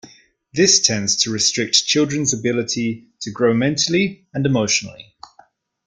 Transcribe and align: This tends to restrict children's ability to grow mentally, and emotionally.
This 0.51 0.79
tends 0.79 1.15
to 1.17 1.29
restrict 1.31 1.85
children's 1.85 2.33
ability 2.33 3.07
to 3.19 3.29
grow 3.29 3.53
mentally, 3.53 4.25
and 4.33 4.43
emotionally. 4.47 5.13